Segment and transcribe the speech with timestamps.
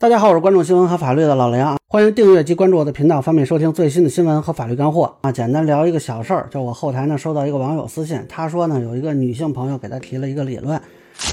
[0.00, 5.32] 大家好，我是关注新闻和法律的老梁，欢迎订阅及关注我的频道，方便收听最新的新闻和法律干货啊。
[5.32, 10.80] 简单聊一个小事儿，就我后台呢收到一个网友私信，他说呢有一个女性朋友给他提了一个理论，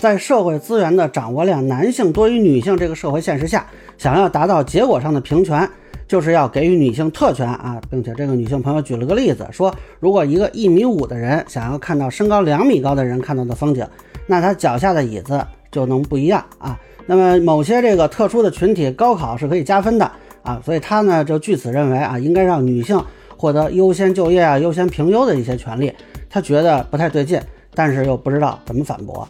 [0.01, 3.67] 在社会资源的掌握量男性多于女性这个社会现实下，
[3.99, 5.69] 想要达到结果上的平权，
[6.07, 13.87] 就是要给予女性特权啊，并且这个女性朋友举了个例子，说如果一个一米五的人想要看到身高两米高的人看到的风景，
[14.25, 15.39] 那他脚下的椅子
[15.71, 16.75] 就能不一样啊。
[17.07, 20.11] 那么某些这个特殊的群体高考是可以加分的
[20.41, 22.99] 啊，所以他呢就据此认为啊，应该让女性
[23.37, 25.93] 获得优先就业啊、优先评优的一些权利。
[26.29, 27.39] 他觉得不太对劲，
[27.75, 29.27] 但是又不知道怎么反驳。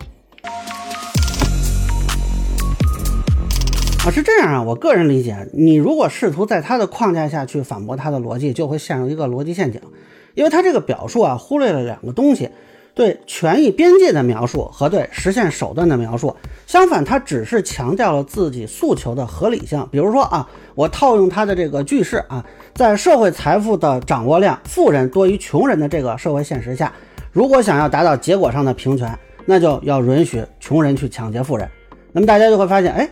[4.06, 9.82] 啊，是这样啊，我个人理解，你如果试图在他的框架下去反驳他的逻辑，就会陷入一个逻辑陷阱，
[10.34, 12.50] 因为他这个表述啊，忽略了两个东西。
[12.96, 16.34] 对权益边界的描述和对实现手段的描述，
[16.66, 19.86] 相反，他只是强调了自己诉求的合理性。
[19.92, 26.94] 比如说啊，我套用他的这个句式啊，在社会财富的掌握量富人多于穷人的这个社会现实下，
[27.34, 29.14] 如果想要达到结果上的平权，
[29.46, 31.70] 那就要允许穷人去抢劫富人。
[32.14, 33.10] 那么大家就会发现，哎，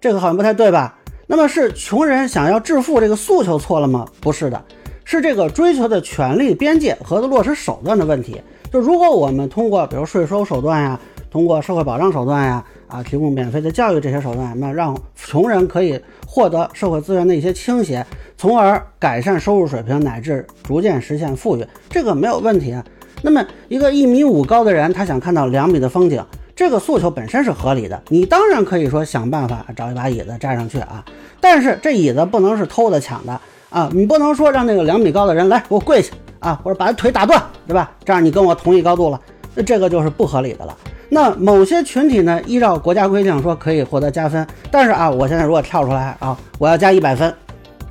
[0.00, 0.96] 这个好像不太对吧？
[1.26, 4.06] 那么是穷人想要致富这个诉求错了吗？
[4.20, 4.64] 不是的，
[5.04, 8.40] 是这个追求的权利边界和落实手段的问题。
[8.72, 10.98] 就如果我们通过比如税收手段呀，
[11.30, 18.04] 通过社会保障手段呀，啊，提供免费的教育这些手段，那让穷人可以获得社会资源的一些倾斜，
[18.36, 22.84] 从而改善收入水平，乃至逐渐实现富裕，这个没有问题啊。
[23.22, 26.22] 那么一个一米五高的人，他想看到两米的风景，
[26.54, 28.00] 这个诉求本身是合理的。
[28.08, 31.04] 你当然可以说想办法找一把椅子站上去啊，
[31.40, 36.12] 但是这椅子不能是偷的抢的啊，你不能说让那个两米高的人来给我跪下。
[36.46, 37.90] 啊，或者把他腿打断，对吧？
[38.04, 39.20] 这样你跟我同一高度了，
[39.52, 40.76] 那这个就是不合理的了。
[41.08, 47.34] 那某些群体呢，依照国家规定说可以获得加分，但是啊，我现在如果跳出来啊，我要加一百分，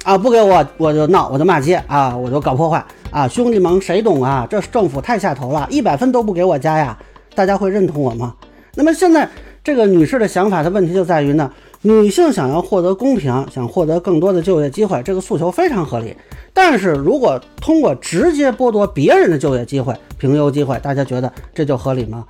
[0.05, 2.81] 啊，不给我我就闹，我就骂街啊，我就搞破坏
[3.11, 4.47] 啊，兄弟们谁懂啊？
[4.49, 6.97] 这政府太下头了，一百分都不给我加呀，
[7.35, 8.33] 大家会认同我吗？
[8.73, 9.27] 那么现在
[9.61, 11.51] 这个女士的想法的问题就在于呢。
[11.85, 16.15] 女性想要获得公平，想获得更多的就业机会，这个诉求非常合理。
[16.51, 22.25] 但是如果通过直接剥夺别人的就业机会、评优机会，大家觉得这就合理吗？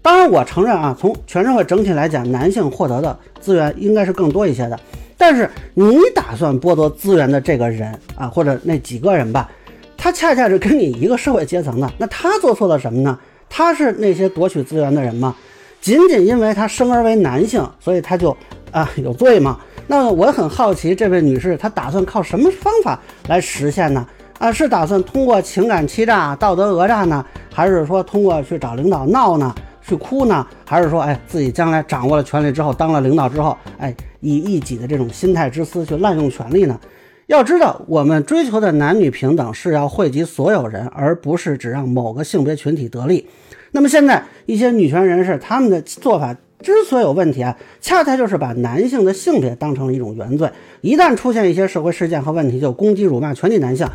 [0.00, 4.78] 当然，我承认啊，从全社会整体来讲，男性获得的资源应该是更多一些的。
[5.18, 9.50] 但是你打算剥夺资源的这个人啊，或者那几个人吧，
[9.96, 13.18] 他恰恰是跟你一个社会阶层的，那他做错了什么呢？
[13.48, 15.34] 他是那些夺取资源的人吗？
[15.80, 18.36] 仅仅因为他生而为男性，所以他就。
[18.70, 19.58] 啊，有罪吗？
[19.86, 22.98] 那我很好奇，这位女士她打算靠什么方法
[23.28, 24.06] 来实现呢？
[24.38, 30.46] 啊，是打算通过情感欺诈、道德讹诈呢，还是说通过去找领导闹呢，去哭呢？
[30.64, 36.78] 还是说，哎，自己将来掌握了权力之后，当了领导之后，哎，以一己的这种心态之私去滥用权力呢？
[37.26, 43.28] 要知道，我们追求的男女平等是要惠及所有人，而不是只让某个性别群体得利。
[43.72, 46.36] 那么现在一些女权人士他们的做法。
[46.62, 50.50] 之所以有问题啊，恰恰就是把男性的性别当成了一种原罪。
[50.82, 53.86] 一旦出现一些社会事件和问题，就攻击辱骂全体男性，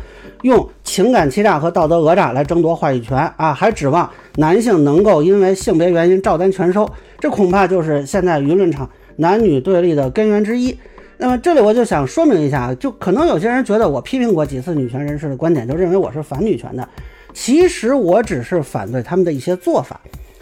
[0.42, 6.88] 用情感欺诈和道德讹诈来争夺话语权啊，还指望男性能够因为性别原因照单全收，
[7.20, 10.76] 这恐怕就是现在舆论场男女对立的根源之一。
[11.18, 16.88] 那么这里我就想说明一下，就可能有些人觉得我批评过几次女权人士的观点，就认为我是反女权的。
[17.32, 20.00] 其实我只是反对他们的一些做法，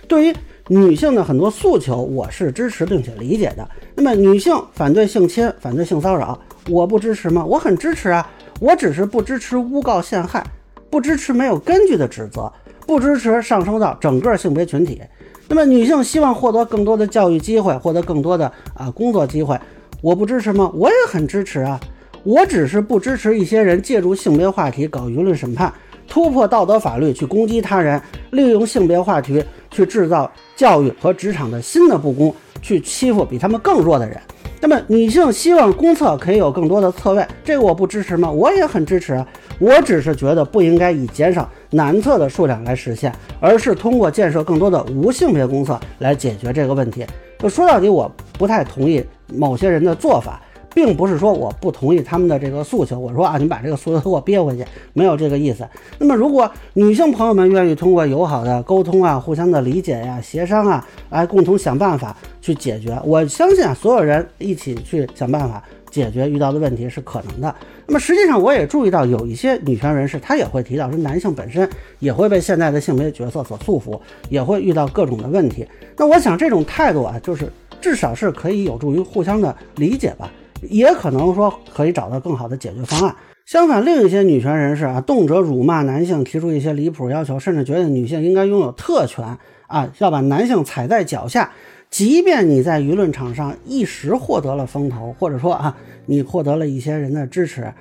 [0.08, 0.34] 对于。
[0.68, 3.68] 女性的很多诉求，我是支持并且理解的。
[3.94, 6.38] 那么，女性反对性侵、反对性骚扰，
[6.70, 7.44] 我不支持吗？
[7.44, 8.26] 我很支持啊！
[8.60, 10.42] 我只是不支持诬告陷害，
[10.88, 12.50] 不支持没有根据的指责，
[12.86, 15.02] 不支持上升到整个性别群体。
[15.48, 19.60] 那么，女性希望获得更多的教育机会，获得更多的啊工作机会，
[20.00, 20.72] 我不支持吗？
[20.74, 21.78] 我也很支持啊！
[22.22, 25.70] 我只是不支持一些人借助性别话题搞舆论审判，
[26.08, 28.00] 突破道德法律去攻击他人，
[28.30, 30.30] 利用性别话题去制造。
[30.56, 34.16] 教育和职场的新的不公，去欺负比他们更弱的人。
[34.60, 38.30] 那么，女性希望公厕可以有更多的厕位，这个我不支持吗？
[38.30, 39.26] 我也很支持啊。
[39.58, 47.04] 我只是觉得不应该以减少男厕的数量来实现，而是通过建设更多的无性别公厕来解决这个问题。
[47.40, 49.04] 就说到底，我不太同意
[49.34, 50.40] 某些人的做法。
[50.74, 55.66] 并不是说我不同意他们的这个诉求，我说啊，你把这个诉求给我憋回去，没有这个意思。
[55.98, 67.54] 那么，如果女性朋友们愿意通过友好的沟通啊、互相的理解呀、协商啊，来共同想办法去解决，我相信啊，所有人一起去想办法解决遇到的问题是可能的。
[67.86, 71.68] 那么，实际上我也注意到有一些女权人士，她也会提到说，男性本身
[72.00, 75.66] 也会被现在的性别角色所束缚，也会遇到各种的问题。
[75.96, 80.30] 那我想这种态度啊，就是至少是可以有助于互相的理解吧。
[80.70, 83.14] 也可能说可以找到更好的解决方案。
[83.46, 91.50] 相反，另一些女权人士啊，动辄辱骂男性，提出一些离谱要求，甚至觉得女性应该拥有特权啊，要把男性踩在脚下。
[91.90, 95.76] 即便你在舆论场上一时获得了风头，或者说啊，
[96.06, 97.72] 你获得了一些人的支持，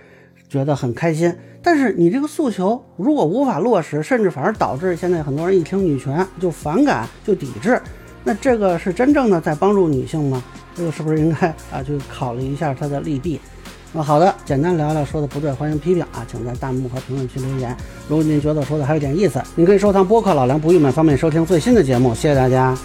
[0.49, 1.33] 觉得很开心，
[1.63, 7.81] 但是你这个诉求如果无法落实，甚至反而导致现在很多人一听女权就反感、就抵制，
[8.23, 10.43] 那这个是真正的在帮助女性吗？
[10.75, 13.39] 这个是不是应该啊，去考虑一下它的利弊？
[13.91, 17.77] 那好的，简单聊聊，说的不对，欢迎批评啊，请在弹幕和评论区留言。
[18.07, 22.13] 如果您觉得说的还有点意思，您可以收藏播客老梁不郁闷，方便收听最新的节目。
[22.15, 22.75] 谢谢大家。